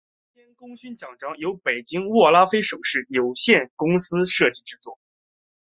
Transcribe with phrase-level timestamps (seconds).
[0.15, 4.97] 航天功勋奖章由北京握拉菲首饰有限公司设计制作。